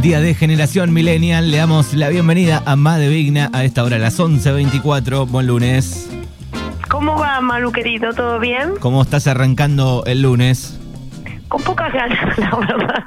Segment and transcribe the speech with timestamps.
[0.00, 1.50] día de generación millennial.
[1.50, 5.26] Le damos la bienvenida a Made Vigna a esta hora, a las 11.24.
[5.28, 6.08] Buen lunes.
[6.88, 8.12] ¿Cómo va, Malu querido?
[8.12, 8.72] ¿Todo bien?
[8.80, 10.76] ¿Cómo estás arrancando el lunes?
[11.48, 13.04] Con pocas ganas, la verdad.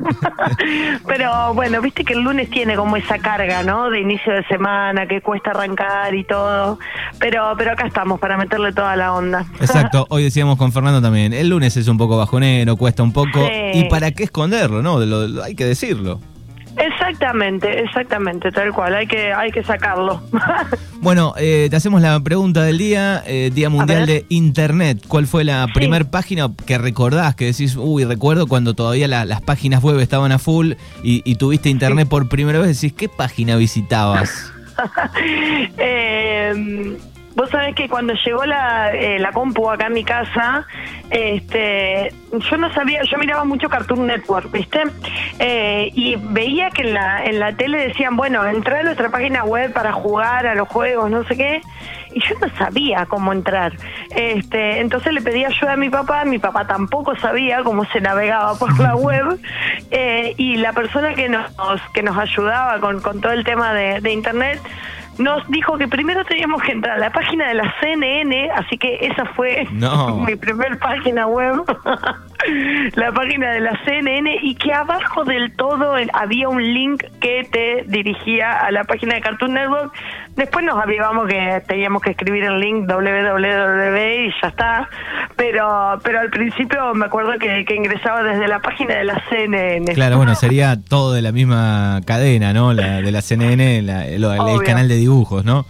[1.07, 3.89] Pero bueno, viste que el lunes tiene como esa carga, ¿no?
[3.89, 6.77] De inicio de semana, que cuesta arrancar y todo.
[7.19, 9.45] Pero, pero acá estamos para meterle toda la onda.
[9.61, 13.47] Exacto, hoy decíamos con Fernando también, el lunes es un poco bajonero, cuesta un poco.
[13.47, 13.79] Sí.
[13.79, 14.99] ¿Y para qué esconderlo, no?
[14.99, 16.19] Lo- hay que decirlo.
[16.77, 18.95] Exactamente, exactamente, tal cual.
[18.95, 20.21] Hay que, hay que sacarlo.
[21.03, 25.03] Bueno, eh, te hacemos la pregunta del día, eh, Día Mundial de Internet.
[25.09, 25.73] ¿Cuál fue la Sí.
[25.73, 30.31] primer página que recordás, que decís, uy, recuerdo cuando todavía la- las páginas web estaban
[30.31, 32.79] a full y, y tuviste Internet por primera vez?
[32.79, 34.49] Decís, ¿qué página visitabas?
[35.77, 36.97] Eh,
[37.35, 40.65] Vos sabés que cuando llegó la, eh, la compu acá en mi casa,
[41.09, 44.83] este, yo no sabía, yo miraba mucho Cartoon Network, ¿viste?
[45.39, 49.43] Eh, y veía que en la, en la tele decían, bueno, entra a nuestra página
[49.43, 51.61] web para jugar a los juegos, no sé qué,
[52.13, 53.73] y yo no sabía cómo entrar.
[54.15, 58.55] Este, entonces le pedí ayuda a mi papá, mi papá tampoco sabía cómo se navegaba
[58.55, 59.39] por la web,
[59.89, 61.51] eh, y la persona que nos,
[61.93, 64.59] que nos ayudaba con, con todo el tema de, de internet,
[65.17, 68.97] nos dijo que primero teníamos que entrar a la página de la CNN, así que
[69.01, 70.17] esa fue No.
[70.27, 71.63] mi primer página web,
[72.95, 77.83] la página de la CNN, y que abajo del todo había un link que te
[77.87, 79.93] dirigía a la página de Cartoon Network.
[80.35, 84.89] Después nos avivamos que teníamos que escribir el link www y ya está,
[85.35, 89.93] pero pero al principio me acuerdo que, que ingresaba desde la página de la CNN.
[89.93, 92.73] Claro, bueno, sería todo de la misma cadena, ¿no?
[92.73, 95.65] La de la CNN, la- lo- el, canal de dibujos, ¿no?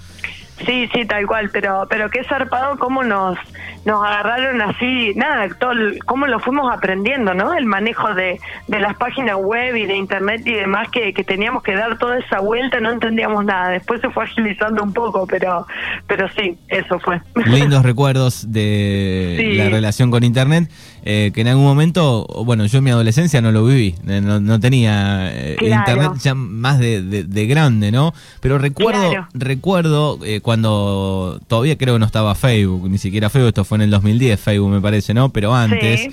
[0.66, 3.38] Sí, sí, tal cual, pero pero qué zarpado cómo nos
[3.86, 7.54] nos agarraron así, nada, todo el- cómo lo fuimos aprendiendo, ¿no?
[7.54, 11.64] El manejo de, de las páginas web y de internet y demás que, que teníamos
[11.64, 13.70] que dar toda esa vuelta, no entendíamos nada.
[13.70, 15.66] Después se fue agilizando un poco, pero
[16.08, 17.20] pero sí, eso fue.
[17.46, 19.54] Lindos recuerdos de Sí.
[19.58, 20.70] la relación con Internet,
[21.06, 24.40] eh, que en algún momento, bueno, yo en mi adolescencia no lo viví, eh, no,
[24.40, 25.92] no tenía eh, Claro.
[25.92, 28.14] Internet ya más de, de- de grande, ¿no?
[28.40, 29.28] Pero recuerdo, Claro.
[29.34, 33.82] recuerdo eh, cuando todavía creo que no estaba Facebook, ni siquiera Facebook, esto fue en
[33.82, 35.30] el 2010, Facebook me parece, ¿no?
[35.30, 36.10] Pero antes, Sí.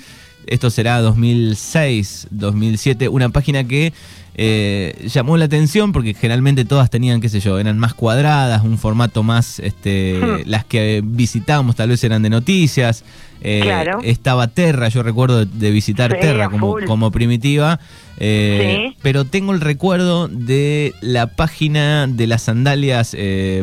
[0.47, 3.93] esto será 2006, 2007, una página que
[4.33, 8.77] eh, llamó la atención porque generalmente todas tenían, qué sé yo, eran más cuadradas, un
[8.77, 10.49] formato más, este, Hmm.
[10.49, 13.03] las que visitábamos tal vez eran de noticias.
[13.43, 13.99] eh, Claro.
[14.03, 17.79] Estaba Terra, yo recuerdo de visitar Sí, Terra como, como primitiva.
[18.19, 18.97] eh, Sí.
[19.01, 23.15] Pero tengo el recuerdo de la página de las sandalias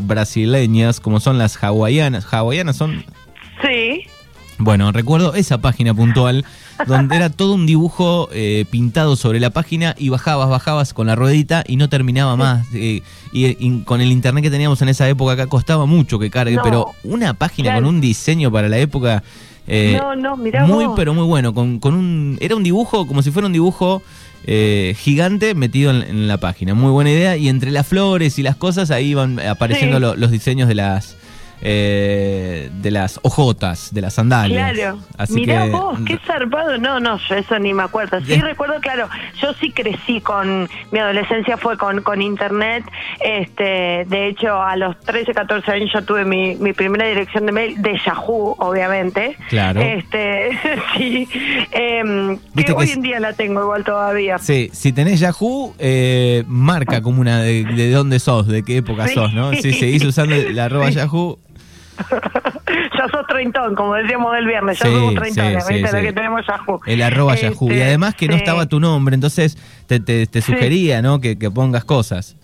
[0.03, 2.27] brasileñas, como son las hawaianas.
[2.31, 3.05] ¿Hawaianas son?
[3.63, 4.03] Sí,
[4.59, 6.45] Bueno, recuerdo esa página puntual
[6.87, 11.15] donde era todo un dibujo eh, pintado sobre la página y bajabas, bajabas con la
[11.17, 12.67] ruedita y no terminaba más.
[12.75, 13.03] eh,
[13.33, 16.57] y, y con el internet que teníamos en esa época acá costaba mucho que cargue,
[16.57, 17.87] No, pero una página claro.
[17.87, 19.23] con un diseño para la época
[19.67, 20.95] eh, No, no, mirá muy vos.
[20.97, 24.03] pero muy bueno, con, con un era un dibujo como si fuera un dibujo
[24.47, 28.43] eh, gigante metido en, en la página, muy buena idea y entre las flores y
[28.43, 30.01] las cosas ahí iban apareciendo Sí.
[30.01, 31.17] lo- los diseños de las
[31.61, 34.73] eh, de las ojotas, de las sandalias.
[34.73, 34.99] Claro.
[35.17, 36.79] Así Mirá que vos, qué zarpado.
[36.79, 38.21] No, no, yo eso ni me acuerdo.
[38.25, 39.09] Sí recuerdo, claro,
[39.41, 42.85] yo sí crecí con, mi adolescencia fue con, con internet.
[43.21, 47.53] Este, de hecho, a los 13, 14 años yo tuve mi, mi primera dirección de
[47.53, 49.37] mail de Yahoo, obviamente.
[49.49, 49.81] Claro.
[49.81, 50.51] Este,
[50.97, 51.29] sí.
[51.73, 54.39] Em, que hoy es- en día la tengo igual todavía.
[54.39, 59.07] Sí, si tenés Yahoo, eh, marca como una de, de dónde sos, de qué época
[59.09, 59.15] Sí.
[59.15, 59.53] sos, ¿no?
[59.59, 61.39] Si seguís usando el arroba Yahoo,
[62.99, 65.89] ya sos treintón, como decíamos el viernes, ya Sí, somos treintones, sí, ¿viste?
[65.91, 66.81] sí, Lo que tenemos Yahoo.
[66.87, 67.73] el arroba Este, Yahoo.
[67.73, 71.21] Y además que no estaba tu nombre, entonces te, te, te sugería, ¿no?
[71.21, 72.37] Que, que pongas cosas.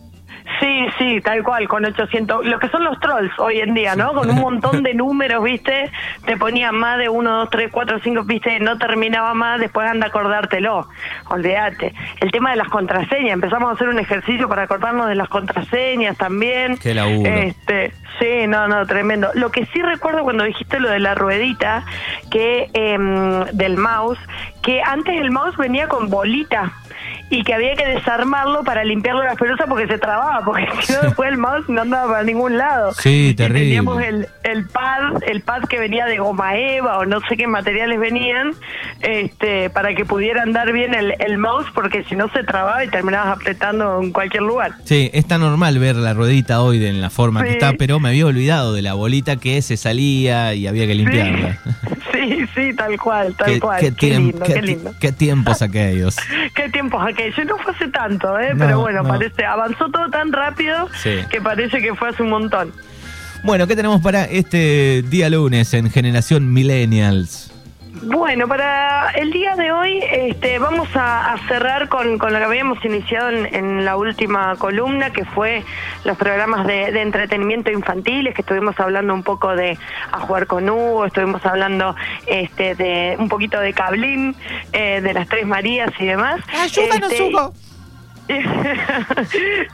[0.99, 4.12] Sí, tal cual, con 800, lo que son los trolls hoy en día, ¿no?
[4.12, 5.91] Con un montón de números, ¿viste?
[6.25, 8.60] Te ponían más de 1, 2, 3, 4, 5, ¿viste?
[8.60, 10.88] No terminaba más, después anda a acordártelo,
[11.28, 11.94] olvídate.
[12.21, 16.16] El tema de las contraseñas, empezamos a hacer un ejercicio para acordarnos de las contraseñas
[16.16, 16.77] también.
[16.78, 17.28] Qué laburo.
[17.28, 19.30] Este, sí, no, no, tremendo.
[19.34, 21.84] Lo que sí recuerdo cuando dijiste lo de la ruedita,
[22.30, 24.19] que em, del mouse,
[24.63, 26.72] que antes el mouse venía con bolita
[27.30, 31.00] y que había que desarmarlo para limpiarlo las pelosas porque se trababa, porque si no
[31.03, 32.92] después el mouse no andaba para ningún lado.
[32.94, 33.60] Sí, Y terrible.
[33.65, 37.47] Teníamos el, el pad, el pad que venía de goma eva o no sé qué
[37.47, 38.53] materiales venían,
[39.00, 42.88] este, para que pudiera andar bien el, el mouse, porque si no se trababa y
[42.88, 44.72] terminabas apretando en cualquier lugar.
[44.84, 48.10] Sí, es tan normal ver la ruedita hoy en la forma que está, pero me
[48.10, 51.59] había olvidado de la bolita que se salía y había que limpiarla.
[52.15, 53.80] Sí, sí, tal cual, tal Qué, cual.
[53.80, 54.94] qué Qué, tiemp- lindo, qué lindo.
[55.00, 56.16] qué tiempos aquellos.
[56.54, 57.23] Qué tiempos aquellos.
[57.47, 58.50] No fue hace tanto, ¿eh?
[58.54, 59.09] No, Pero bueno, no.
[59.09, 61.16] parece, avanzó todo tan rápido Sí.
[61.30, 62.72] que parece que fue hace un montón.
[63.42, 67.50] Bueno, ¿qué tenemos para este día lunes en Generación Millennials?
[68.03, 72.45] Bueno, para el día de hoy este, vamos a, a cerrar con, con lo que
[72.45, 75.63] habíamos iniciado en, en la última columna, que fue
[76.05, 79.79] los programas de, de entretenimiento infantiles, que estuvimos hablando un poco de
[80.11, 81.95] A Jugar con Hugo, estuvimos hablando
[82.27, 84.35] este, de un poquito de Cablín,
[84.73, 86.41] eh, de las Tres Marías y demás.
[86.61, 87.53] Ayúdanos, Este, Hugo.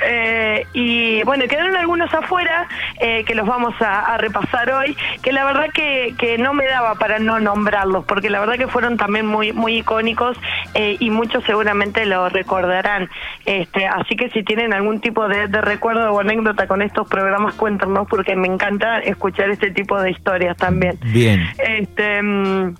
[0.02, 2.66] Eh, y bueno, quedaron algunos afuera
[2.98, 6.66] eh, que los vamos a, a repasar hoy, que la verdad que, que no me
[6.66, 10.36] daba para no nombrarlos, porque la verdad que fueron también muy muy icónicos
[10.74, 13.08] eh, y muchos seguramente lo recordarán.
[13.44, 17.54] Este, así que si tienen algún tipo de, de recuerdo o anécdota con estos programas,
[17.54, 20.98] cuéntanos, porque me encanta escuchar este tipo de historias también.
[21.02, 21.46] Bien.
[21.58, 22.74] Este, mm,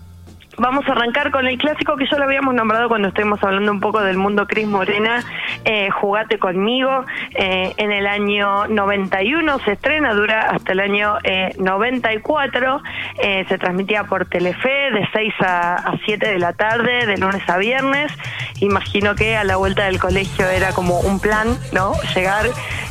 [0.61, 3.81] vamos a arrancar con el clásico que ya lo habíamos nombrado cuando estuvimos hablando un
[3.81, 5.25] poco del mundo Cris Morena,
[5.65, 11.55] eh, Jugate conmigo, eh, en el año 91 se estrena, dura hasta el año eh,
[11.59, 12.83] 94,
[13.19, 17.49] eh, se transmitía por Telefe de 6 a, a 7 de la tarde, de lunes
[17.49, 18.13] a viernes,
[18.61, 21.95] imagino que a la vuelta del colegio era como un plan, ¿no?
[22.15, 22.47] Llegar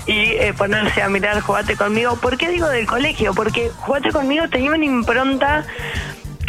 [0.10, 2.16] y eh, ponerse a mirar Jugate conmigo.
[2.16, 3.34] ¿Por qué digo del colegio?
[3.36, 5.66] Porque Jugate conmigo tenía una impronta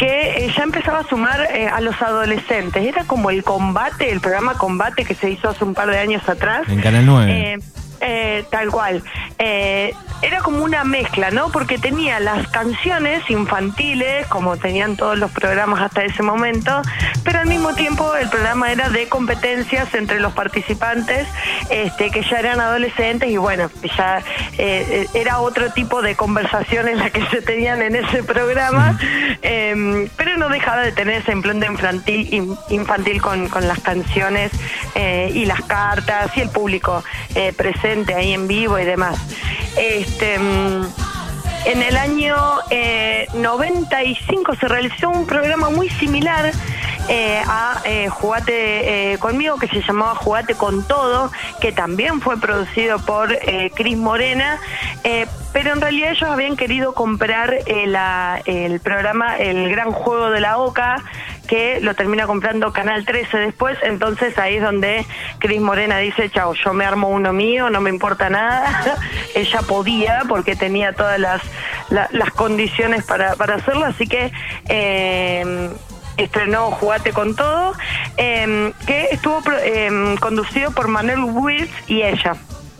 [0.01, 2.83] que eh, ya empezaba a sumar eh, a los adolescentes.
[2.83, 6.27] Era como el combate, el programa combate que se hizo hace un par de años
[6.27, 6.67] atrás.
[6.69, 7.59] En Canal 9.
[8.03, 9.03] Eh, tal cual.
[9.37, 9.93] Eh,
[10.23, 11.49] era como una mezcla, ¿no?
[11.51, 16.79] Porque tenía las canciones infantiles, como tenían todos los programas hasta ese momento,
[17.23, 21.27] pero al mismo tiempo el programa era de competencias entre los participantes,
[21.71, 24.21] este, que ya eran adolescentes y bueno, ya
[24.59, 28.99] eh, era otro tipo de conversaciones la que se tenían en ese programa,
[29.41, 34.51] eh, pero no dejaba de tener esa impronta infantil, in- infantil con, con las canciones
[35.33, 37.03] y las cartas y el público
[37.33, 37.53] eh,
[38.15, 39.17] ahí en vivo y demás.
[39.77, 40.85] Este, mm,
[41.65, 42.35] en el año
[42.69, 46.51] eh, 95 se realizó un programa muy similar
[47.09, 52.39] eh, a eh, Jugate eh, conmigo, que se llamaba Jugate con todo, que también fue
[52.39, 54.59] producido por eh, Cris Morena,
[55.51, 61.03] pero en realidad ellos habían querido comprar el programa El Gran Juego de la Oca,
[61.47, 65.05] que lo termina comprando Canal 13 después, entonces ahí es donde
[65.39, 68.97] Cris Morena dice, chao, yo me armo uno mío, no me importa nada,
[69.35, 71.41] ella podía porque tenía todas las,
[71.89, 74.31] la- las condiciones para, para hacerlo, así que...
[74.69, 75.69] eh,
[76.17, 77.73] estrenó Jugate con Todo,
[78.17, 82.35] eh, que estuvo eh, conducido por Manuel Wirtz y ella.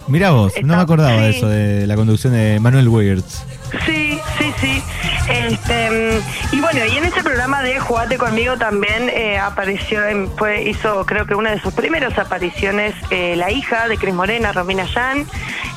[0.08, 3.44] Mirá vos, no me acordaba de eso, de la conducción de Manuel Wirtz.
[3.86, 4.84] Sí, sí, sí.
[5.30, 6.22] Este,
[6.52, 10.02] y bueno, y en ese programa de Jugate conmigo también eh, apareció,
[10.38, 14.52] fue, hizo creo que una de sus primeras apariciones eh, la hija de Cris Morena,
[14.52, 15.26] Romina Yan.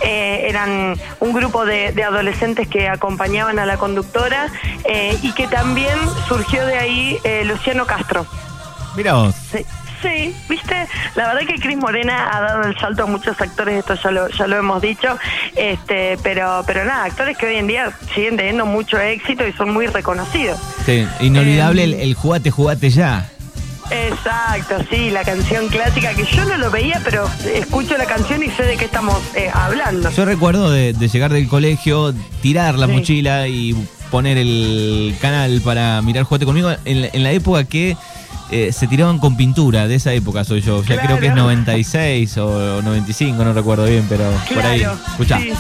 [0.01, 4.49] Eh, eran un grupo de, de adolescentes que acompañaban a la conductora
[5.23, 5.97] y que también
[6.29, 8.27] surgió de ahí Luciano Castro.
[8.97, 9.35] Mirá vos.
[9.51, 9.65] Sí,
[10.05, 10.87] sí, viste,
[11.17, 14.29] la verdad que Cris Morena ha dado el salto a muchos actores, esto ya lo,
[14.29, 15.17] ya lo hemos dicho,
[15.57, 19.73] este, pero, pero nada, actores que hoy en día siguen teniendo mucho éxito y son
[19.73, 20.61] muy reconocidos.
[20.87, 23.29] Sí, inolvidable Em, el, el jugate, jugate ya.
[23.91, 28.51] Exacto, sí, la canción clásica que yo no lo veía, pero escucho la canción y
[28.51, 30.11] sé de qué estamos eh, hablando.
[30.11, 32.93] Yo recuerdo de, de llegar del colegio, tirar la Sí.
[32.93, 33.75] mochila y
[34.11, 37.97] poner el canal para mirar Jugate conmigo en la época que
[38.51, 40.83] eh, se tiraban con pintura, de esa época soy yo.
[40.85, 41.43] Ya creo que es Claro.
[41.49, 44.83] 96 o 95, no recuerdo bien, pero por ahí.
[45.09, 45.39] Escuchá.
[45.41, 45.53] sí.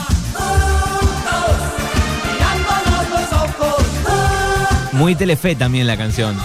[4.92, 6.36] Muy telefe también la canción.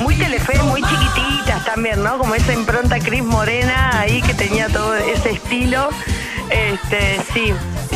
[0.00, 2.16] Muy telefe, muy chiquititas también, ¿no?
[2.18, 5.90] Como esa impronta Cris Morena ahí que tenía todo ese estilo.
[6.50, 7.52] Este, sí,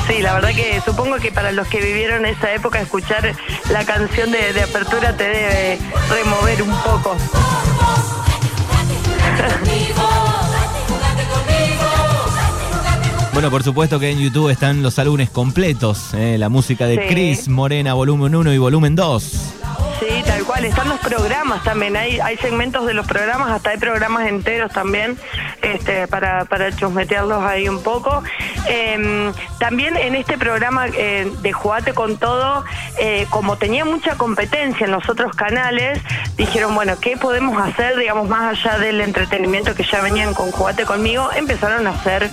[0.07, 3.35] sí, la verdad que supongo que para los que vivieron esa época escuchar
[3.71, 5.79] la canción de, de apertura te debe
[6.11, 7.17] remover un poco.
[13.33, 17.03] Bueno, por supuesto que en YouTube están los álbumes completos, eh, la música de Sí.
[17.09, 19.33] Chris Morena, volumen 1 y volumen 2.
[20.35, 20.65] Tal cual.
[20.65, 21.97] Están los programas también.
[21.97, 25.17] Hay, hay segmentos de los programas, hasta hay programas enteros también
[25.63, 28.21] este, para, para chusmetearlos ahí un poco.
[28.67, 32.65] Eh, también en este programa eh, de Jugate con Todo,
[32.99, 36.01] eh, como tenía mucha competencia en los otros canales,
[36.37, 40.85] dijeron, bueno, ¿qué podemos hacer, digamos, más allá del entretenimiento que ya venían con Jugate
[40.85, 41.31] conmigo?
[41.37, 42.29] Empezaron a hacer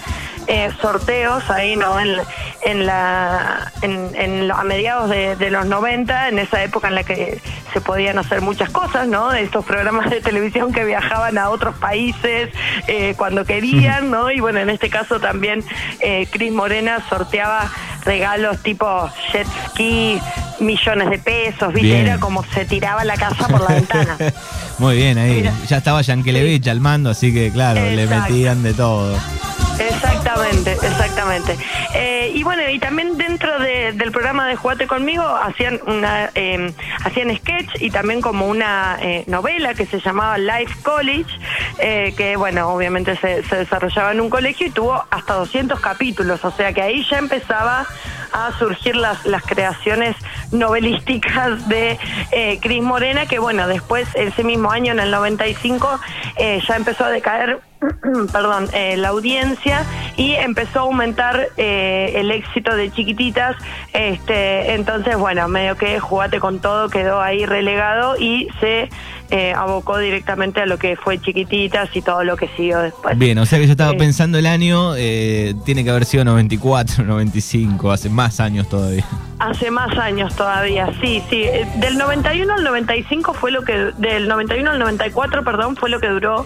[0.47, 1.99] eh, sorteos ahí, ¿no?
[1.99, 2.17] En,
[2.63, 7.39] en la, en, a mediados de, los 90, en esa época en la que
[7.73, 9.31] se podían hacer muchas cosas, ¿no?
[9.33, 12.49] Estos programas de televisión que viajaban a otros países
[12.87, 14.31] eh, cuando querían, ¿no?
[14.31, 15.63] Y bueno, en este caso también
[15.99, 17.71] eh, Cris Morena sorteaba
[18.03, 20.19] regalos tipo jet ski,
[20.59, 22.01] millones de pesos, ¿viste?
[22.01, 24.17] Era como se tiraba la casa por la ventana.
[24.79, 25.49] Muy bien, ahí.
[25.67, 29.17] Ya estaba Yankelevich al mando, así que claro, le metían de todo.
[30.31, 31.57] Exactamente, exactamente.
[31.93, 36.71] Eh, y bueno, y también dentro del programa de Jugate conmigo hacían una em,
[37.03, 41.29] hacían sketch y también como una eh, novela que se llamaba Life College,
[41.79, 46.51] eh, que bueno, obviamente se, desarrollaba en un colegio y tuvo hasta 200 capítulos, o
[46.51, 47.85] sea que ahí ya empezaba
[48.31, 50.15] a surgir las, las creaciones
[50.51, 51.99] novelísticas de
[52.31, 55.99] eh, Cris Morena, que bueno, después, ese mismo año, en el 95,
[56.37, 57.59] eh, ya empezó a decaer
[58.31, 59.85] perdón, eh, la audiencia
[60.15, 63.55] y empezó a aumentar eh, el éxito de chiquititas.
[63.93, 68.89] Este, entonces, bueno, medio que jugate con todo quedó ahí relegado y se
[69.31, 73.17] eh, abocó directamente a lo que fue chiquititas y todo lo que siguió después.
[73.17, 77.91] Bien, o sea que yo estaba pensando el año, tiene que haber sido 94, 95,
[77.91, 79.05] hace más años todavía.
[79.39, 81.45] Hace más años todavía, sí, sí.
[81.77, 86.09] Del 91 al 95 fue lo que, del 91 al 94, perdón, fue lo que
[86.09, 86.45] duró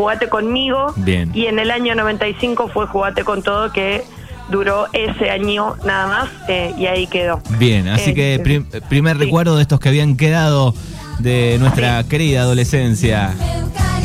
[0.00, 0.94] Jugate conmigo.
[0.96, 1.30] Bien.
[1.34, 4.02] Y en el año 95 fue Jugate con todo que
[4.48, 7.42] duró ese año nada más eh, y ahí quedó.
[7.58, 10.74] Bien, así que este, primer recuerdo de estos que habían quedado
[11.18, 13.34] de nuestra querida adolescencia.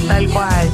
[0.05, 0.69] Tal cual.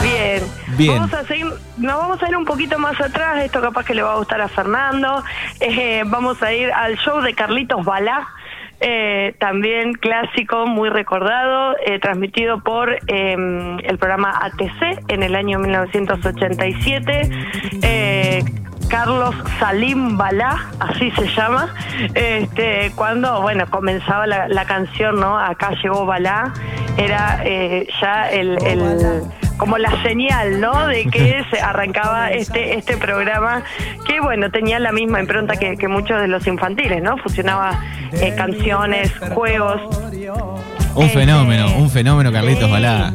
[0.00, 0.42] Bien.
[0.78, 1.00] Bien.
[1.00, 1.46] Vamos a seguir,
[1.76, 4.40] nos vamos a ir un poquito más atrás, esto capaz que le va a gustar
[4.40, 5.24] a Fernando.
[5.58, 8.28] Eh, vamos a ir al show de Carlitos Balá
[8.80, 15.58] eh, también clásico, muy recordado, eh, transmitido por em, el programa ATC en el año
[15.58, 17.30] 1987.
[17.82, 18.44] Eh,
[18.88, 21.72] Carlos Salim Balá, así se llama,
[22.14, 25.38] este, cuando bueno comenzaba la, canción, ¿no?
[25.38, 26.52] Acá llegó Balá,
[26.96, 27.44] era
[28.00, 28.56] ya el
[29.60, 30.86] como la señal, ¿no?
[30.86, 33.62] De que se arrancaba este este programa
[34.06, 37.18] que bueno tenía la misma impronta que, muchos de los infantiles, ¿no?
[37.18, 37.78] Fusionaba
[38.12, 39.80] eh, canciones, juegos.
[40.94, 43.12] Un fenómeno, este, un fenómeno, Carlitos Balá.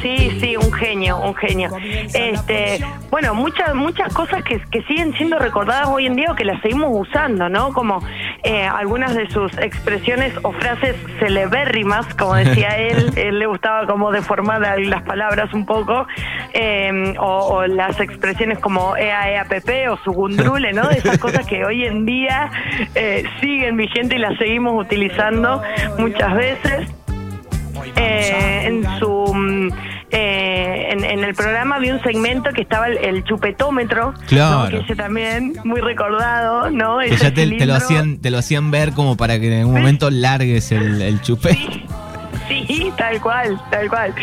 [0.00, 1.70] Sí, sí, un genio, un genio.
[2.14, 6.44] Este, bueno, muchas muchas cosas que, que siguen siendo recordadas hoy en día o que
[6.44, 7.72] las seguimos usando, ¿no?
[7.72, 8.02] Como
[8.42, 14.10] eh, algunas de sus expresiones o frases celebérrimas, como decía él, él le gustaba como
[14.10, 16.06] deformar las palabras un poco,
[16.52, 20.88] eh, o, las expresiones como ea, ea, pepe o sugundrule, ¿no?
[20.88, 22.50] De esas cosas que hoy en día
[22.94, 25.62] eh, siguen vigentes y las seguimos utilizando
[25.98, 26.88] muchas veces.
[27.96, 29.11] Eh, en su
[30.10, 34.70] eh, en, el programa había un segmento que estaba el, chupetómetro, claro.
[34.70, 36.98] que ese también muy recordado, ¿no?
[36.98, 40.10] Que ya te, lo hacían te lo hacían ver como para que en algún momento
[40.10, 41.56] largues el, el chupete.
[41.56, 41.84] Sí,
[42.96, 44.14] tal cual, tal cual.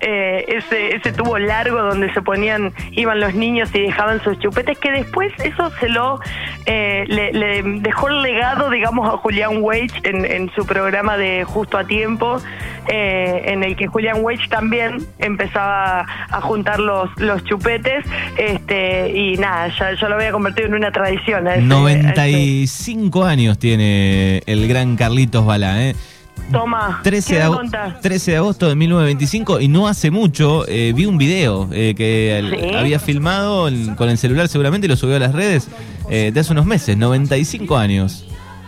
[0.00, 4.78] Eh, ese, ese tubo largo donde se ponían, iban los niños y dejaban sus chupetes,
[4.78, 6.20] que después eso se lo
[6.66, 11.86] eh, le, dejó el legado, digamos, a Julián Wage en, su programa de Justo a
[11.86, 12.40] Tiempo,
[12.88, 18.04] eh, en el que Julián Wage también empezaba a juntar los, los chupetes,
[18.36, 21.44] este, y nada, ya, lo había convertido en una tradición.
[21.44, 25.94] 95 años tiene el gran Carlitos Balá, ¿eh?
[26.50, 27.00] Toma.
[27.02, 27.42] 13 de,
[28.02, 32.74] 13 de agosto de 1925 y no hace mucho eh, vi un video eh, que
[32.76, 35.68] había filmado con el celular seguramente y lo subió a las redes
[36.08, 38.26] eh, de hace unos meses, 95 años.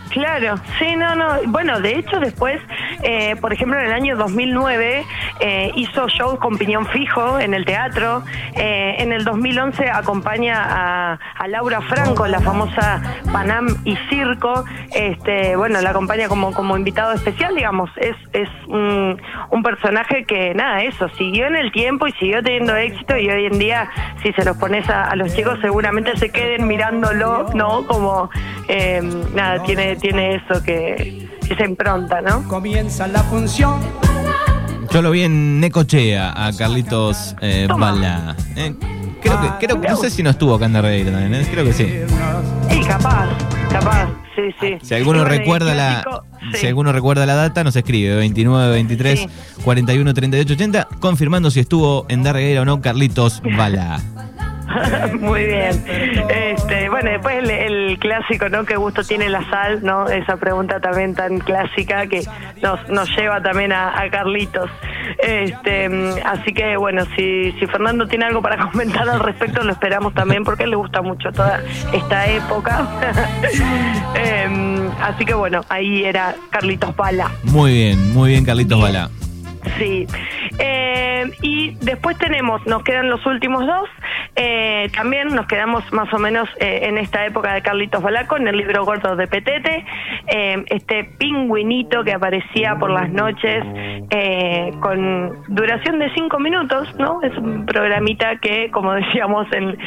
[0.09, 1.35] Claro, sí, no, no.
[1.47, 2.59] Bueno, de hecho después,
[3.03, 5.05] eh, por ejemplo, en el año 2009
[5.39, 8.23] eh, hizo shows con piñón fijo en el teatro.
[8.55, 13.01] Eh, en el 2011 acompaña a, Laura Franco, la famosa
[13.31, 14.65] Panam y Circo.
[14.93, 17.89] Este, bueno, la acompaña como, como invitado especial, digamos.
[17.97, 19.19] Es, es un,
[19.63, 23.59] personaje que, nada, eso, siguió en el tiempo y siguió teniendo éxito y hoy en
[23.59, 23.89] día,
[24.23, 27.85] si se los pones a, a los chicos, seguramente se queden mirándolo, ¿no?
[27.85, 28.29] Como,
[29.33, 32.47] nada, tiene tiene eso que, se impronta, ¿no?
[32.47, 33.79] Comienza la función.
[34.91, 38.35] Yo lo vi en Necochea a Carlitos eh, Bala.
[38.55, 38.73] Eh,
[39.21, 41.47] creo que, creo que no sé si no estuvo acá en también, ¿eh?
[41.51, 41.87] creo que sí.
[42.69, 43.29] Sí, capaz,
[43.71, 44.77] capaz, sí, sí.
[44.81, 46.03] Si alguno recuerda la,
[46.53, 49.27] si alguno recuerda la data, nos escribe 29, 23,
[49.63, 53.99] 41, 38, 80, confirmando si estuvo en Darreguera o no Carlitos Bala.
[55.19, 55.83] Muy bien.
[56.69, 58.63] Este, bueno, después el, clásico, ¿no?
[58.63, 59.79] ¿Qué gusto tiene la sal?
[59.81, 60.07] ¿No?
[60.07, 62.21] Esa pregunta también tan clásica que
[62.61, 64.69] nos, nos lleva también a, Carlitos.
[65.17, 65.89] Este,
[66.23, 70.43] así que bueno, si, si Fernando tiene algo para comentar al respecto, lo esperamos también
[70.43, 71.59] porque le gusta mucho toda
[71.91, 72.87] esta época.
[74.15, 77.31] Em, así que bueno, ahí era Carlitos Bala.
[77.43, 79.09] Muy bien, muy bien, Carlitos Bala.
[79.77, 80.05] Sí.
[80.59, 83.89] Eh, y después tenemos, nos quedan los últimos dos.
[84.35, 88.47] Eh, también nos quedamos más o menos eh, en esta época de Carlitos Balaco, en
[88.47, 89.85] el libro gordo de Petete.
[90.27, 93.63] este pingüinito que aparecía por las noches
[94.79, 97.21] con duración de cinco minutos, ¿no?
[97.21, 99.77] Es un programita que, como decíamos en,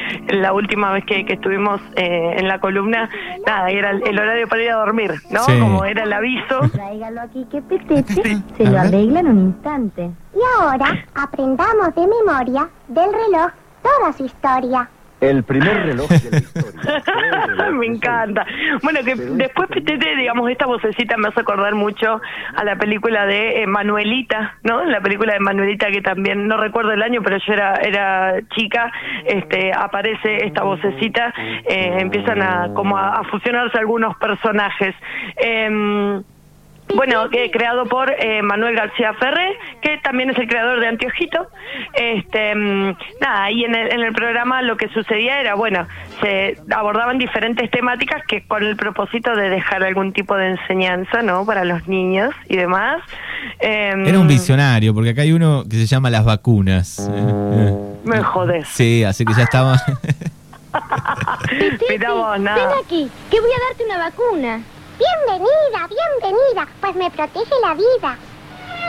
[0.40, 3.08] la última vez que, estuvimos en la columna,
[3.46, 5.44] nada, era el, horario para ir a dormir, ¿no?
[5.44, 6.60] Como era el aviso.
[6.72, 10.10] Tráigalo aquí que Petete se lo arregla en un instante.
[10.34, 14.88] Y ahora aprendamos de memoria del reloj toda su historia.
[15.20, 17.70] El primer reloj de la historia.
[17.70, 18.44] me encanta.
[18.82, 22.20] Bueno, que después Petete, digamos, esta vocecita me hace acordar mucho
[22.56, 24.84] a la película de eh, Manuelita, ¿no?
[24.84, 28.90] La película de Manuelita que también, no recuerdo el año, pero yo era, era chica,
[29.24, 31.32] este, aparece esta vocecita,
[31.68, 34.92] eh, empiezan a como a, fusionarse algunos personajes.
[35.36, 36.20] Eh,
[36.94, 41.48] bueno, eh, creado por eh, Manuel García Ferré, que también es el creador de Antiojito.
[41.94, 45.86] Este, mm, nada, y en el, en el programa lo que sucedía era, bueno,
[46.20, 51.46] se abordaban diferentes temáticas que con el propósito de dejar algún tipo de enseñanza, ¿no?
[51.46, 53.02] Para los niños y demás.
[53.58, 57.10] Em, era un visionario, porque acá hay uno que se llama Las Vacunas.
[58.04, 58.68] Me jodes.
[58.68, 59.76] Sí, así que ya estaba...
[62.38, 62.54] nada.
[62.54, 64.60] ven aquí, que voy a darte una vacuna.
[65.02, 68.16] Bienvenida, bienvenida, pues me protege la vida.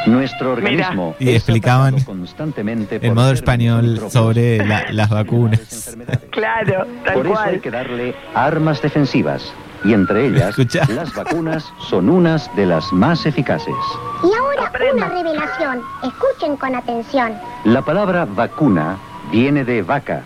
[0.06, 4.58] Nuestro organismo y explicaban constantemente el modo español sobre
[4.92, 5.96] las vacunas.
[6.32, 9.54] Claro, tal Por eso hay que darle armas defensivas
[9.86, 10.56] y entre ellas
[10.90, 13.76] las vacunas son unas de las más eficaces.
[14.24, 15.82] Y ahora una revelación.
[16.04, 17.34] Escuchen con atención.
[17.64, 18.98] La palabra vacuna
[19.32, 20.24] viene de vaca,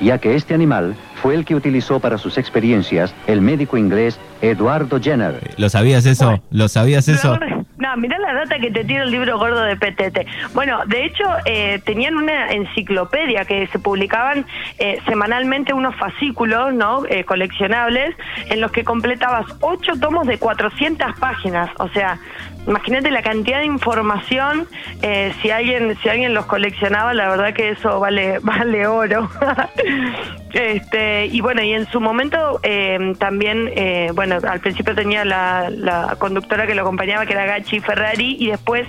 [0.00, 5.00] ya que este animal fue el que utilizó para sus experiencias el médico inglés Eduardo
[5.00, 5.54] Jenner.
[5.56, 6.42] ¿Lo sabías eso?
[6.50, 7.38] ¿Lo sabías eso?
[7.96, 10.52] Mirá la data que te tira el libro gordo de PTT.
[10.54, 14.46] Bueno, de hecho, eh, tenían una enciclopedia que se publicaban
[14.78, 17.04] eh, semanalmente unos fascículos, ¿no?
[17.08, 18.14] Eh, coleccionables,
[18.46, 21.70] en los que completabas ocho tomos de 400 páginas.
[21.78, 22.18] O sea,
[22.66, 24.68] imagínate la cantidad de información.
[25.42, 29.28] si alguien si alguien los coleccionaba, la verdad que eso vale vale oro.
[30.52, 32.60] este y bueno, y en su momento
[33.18, 33.70] también,
[34.14, 38.86] bueno, al principio tenía la conductora que lo acompañaba, que era Gachi Ferrari y después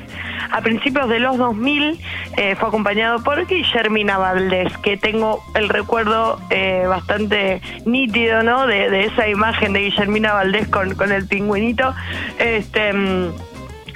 [0.52, 2.00] a principios de los 2000
[2.38, 8.68] eh, fue acompañado por Guillermina Valdés, que tengo el recuerdo eh, bastante nítido, ¿no?
[8.68, 11.94] De, esa imagen de Guillermina Valdés con, con el pingüinito.
[12.38, 13.32] Este mm,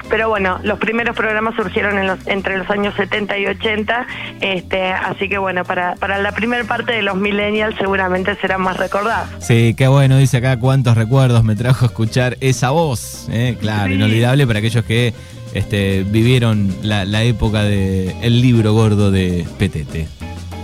[0.10, 4.08] pero bueno, los primeros programas surgieron en los, entre los años 70 y 80,
[4.42, 8.78] este, así que bueno, para, para la primera parte de los millennials seguramente serán más
[8.78, 9.30] recordados.
[9.40, 14.46] Sí, qué bueno, dice acá cuántos recuerdos me trajo escuchar esa voz, eh, claro, inolvidable
[14.48, 15.14] para aquellos que
[15.54, 20.08] este, vivieron la, la época del el libro gordo de Petete.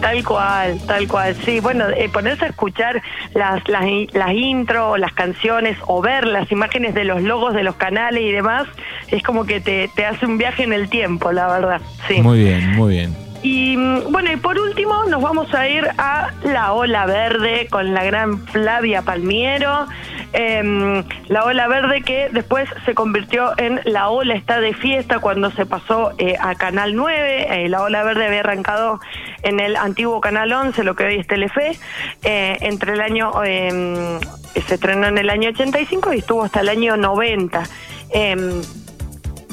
[0.01, 1.35] Tal cual, tal cual.
[1.45, 3.01] Sí, bueno, eh, ponerse a escuchar
[3.33, 7.75] las, las, las intros, las canciones o ver las imágenes de los logos de los
[7.75, 8.67] canales y demás,
[9.09, 11.81] es como que te, te hace un viaje en el tiempo, la verdad.
[12.07, 12.21] Sí.
[12.21, 13.15] Muy bien, muy bien.
[13.43, 17.93] Y mm, bueno, y por último nos vamos a ir a la Ola Verde con
[17.93, 19.87] la gran Flavia Palmiero.
[20.33, 25.51] Em, la Ola Verde que después se convirtió en La Ola está de fiesta cuando
[25.51, 27.65] se pasó eh, a Canal 9.
[27.65, 28.99] Eh, la Ola Verde había arrancado
[29.43, 31.77] en el antiguo Canal 11, lo que hoy es Telefe,
[32.23, 34.19] eh, entre el año, em,
[34.67, 37.63] se estrenó en el año 85 y estuvo hasta el año 90.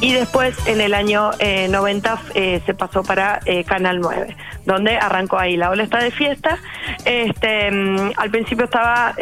[0.01, 1.31] Y después en el año
[1.71, 5.99] 90 eh, eh, se pasó para eh, Canal 9, donde arrancó ahí la ola está
[5.99, 6.59] de fiesta.
[7.05, 9.15] Este, mm, al principio estaba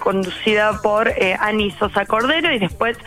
[0.00, 2.98] conducida por Ani Sosa Cordero y después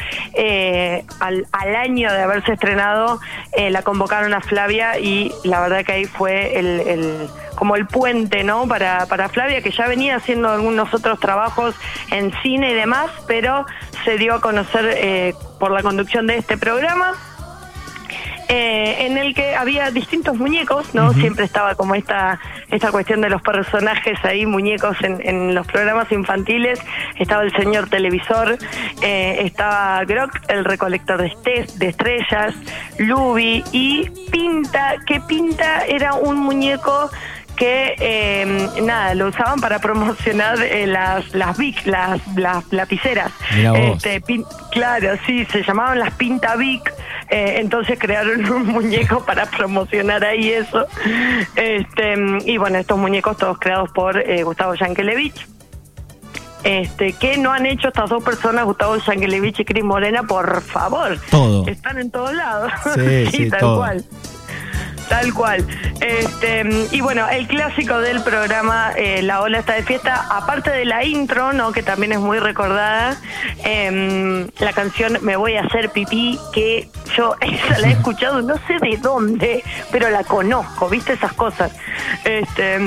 [1.19, 3.19] al, al, año de haberse estrenado
[3.57, 7.29] la convocaron a Flavia y la verdad que ahí fue el, el
[7.59, 8.67] como el puente, ¿no?
[8.67, 11.75] Para, para Flavia, que ya venía haciendo algunos otros trabajos
[12.09, 13.65] en cine y demás, pero
[14.05, 17.13] se dio a conocer eh, por la conducción de este programa.
[18.51, 21.13] Eh, en el que había distintos muñecos, ¿no?
[21.13, 22.39] Siempre estaba como esta
[22.71, 26.79] esta cuestión de los personajes ahí, muñecos en, en los programas infantiles.
[27.17, 28.57] Estaba el señor televisor,
[29.03, 32.55] eh, estaba Grok, el recolector de, de estrellas,
[32.97, 37.11] Luby y Pinta, que Pinta era un muñeco
[37.59, 43.31] que eh, nada lo usaban para promocionar eh, las las Vic, las, las lapiceras.
[43.51, 44.23] Este,
[44.71, 46.91] claro, sí, se llamaban las Pinta Vic.
[47.29, 50.87] Eh, entonces crearon un muñeco para promocionar ahí eso.
[51.55, 55.45] Este, y bueno, estos muñecos todos creados por eh, Gustavo Yankelevich.
[56.63, 60.23] Este, ¿Qué no han hecho estas dos personas, Gustavo Yankelevich y Cris Morena?
[60.23, 61.17] Por favor.
[61.29, 61.67] Todo.
[61.67, 62.71] Están en todos lados.
[62.95, 63.77] Sí, sí, tal todo.
[63.77, 64.05] cual.
[65.09, 65.65] Tal cual.
[66.01, 70.85] Este, y bueno, el clásico del programa eh, La Ola está de fiesta, aparte de
[70.85, 71.71] la intro, ¿no?
[71.71, 73.17] que también es muy recordada,
[73.63, 78.55] em, la canción Me voy a hacer pipí, que yo esa la he escuchado no
[78.67, 81.75] sé de dónde, pero la conozco, ¿viste esas cosas?
[82.23, 82.79] Este,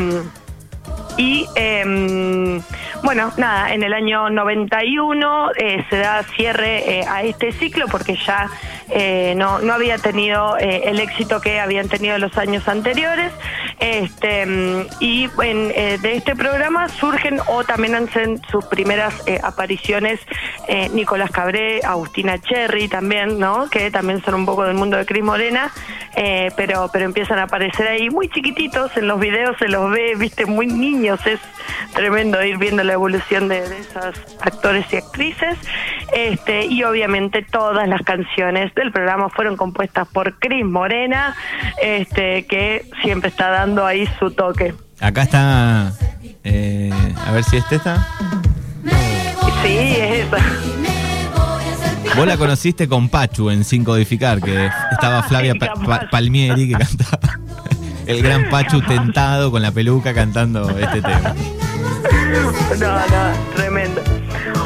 [1.17, 2.63] y em,
[3.03, 8.17] bueno, nada, en el año 91 eh, se da cierre eh, a este ciclo porque
[8.17, 8.49] ya
[8.91, 13.33] eh, no, no había tenido eh, el éxito que habían tenido los años anteriores.
[13.81, 14.45] Este,
[15.01, 20.21] y en, eh, de este programa surgen o también hacen sus primeras eh, apariciones
[20.69, 23.69] eh, Nicolás Cabré, Agustina Cherry también, ¿no?
[23.69, 25.73] Que también son un poco del mundo de Cris Morena,
[26.57, 30.47] pero, pero empiezan a aparecer ahí muy chiquititos, en los videos se los ve, viste,
[30.47, 31.41] muy niños, es
[31.95, 35.59] tremendo ir viendo la evolución de, de esos actores y actrices.
[36.13, 41.35] Este, y obviamente todas las canciones del programa fueron compuestas por Cris Morena,
[41.83, 44.75] este, que siempre está dando ahí su toque.
[45.01, 45.93] Acá está.
[46.45, 46.91] eh,
[47.27, 48.07] a ver si este está.
[49.63, 50.37] Sí, es esa.
[52.17, 56.75] Vos la conociste con Pachu en Sin Codificar, que estaba Flavia Pa- Pa- Palmieri que
[56.75, 57.39] cantaba.
[58.07, 61.35] El gran Pachu tentado con la peluca cantando este tema.
[62.81, 64.01] No, no, tremendo.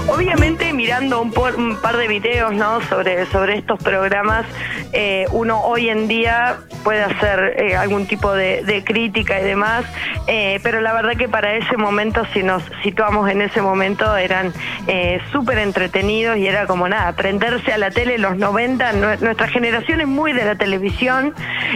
[0.08, 2.80] Obviamente mirando un, por- un par de videos ¿no?
[2.82, 4.46] sobre, sobre estos programas,
[4.92, 9.84] eh, uno hoy en día puede hacer eh, algún tipo de, de crítica y demás,
[10.28, 14.52] eh, pero la verdad que para ese momento, si nos situamos en ese momento, eran
[14.86, 19.18] eh, súper entretenidos y era como nada, prenderse a la tele en los 90, nue-
[19.20, 21.34] nuestra generación es muy de la televisión,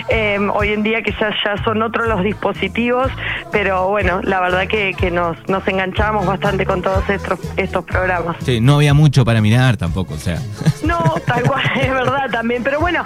[0.08, 3.10] eh, hoy en día quizás ya son otros los dispositivos,
[3.52, 8.36] pero bueno, la verdad que, que nos, nos enganchamos bastante con todos estos, estos programas.
[8.44, 10.38] Sí, no había mucho para mirar tampoco, o sea.
[10.84, 12.99] No, tal cual, es verdad también, pero bueno,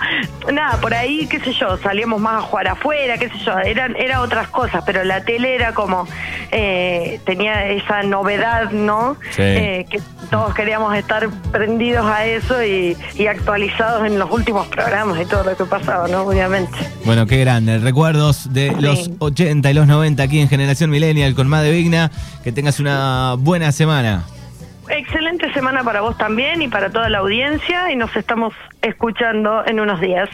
[0.53, 3.97] nada, por ahí, qué sé yo, salíamos más a jugar afuera, qué sé yo, eran
[3.97, 6.07] era otras cosas, pero la tele era como,
[6.51, 9.17] eh, tenía esa novedad, ¿no?
[9.31, 9.43] Sí.
[9.43, 15.21] Eh, que todos queríamos estar prendidos a eso y, y actualizados en los últimos programas
[15.21, 16.23] y todo lo que pasaba, ¿no?
[16.23, 16.77] Obviamente.
[17.05, 17.79] Bueno, qué grande.
[17.79, 18.81] Recuerdos de Sí.
[18.81, 22.11] los 80 y los 90 aquí en Generación Millennial con Made Vigna.
[22.43, 24.25] Que tengas una buena semana.
[24.89, 29.81] Excelente semana para vos también y para toda la audiencia y nos estamos escuchando en
[29.81, 30.29] unos días.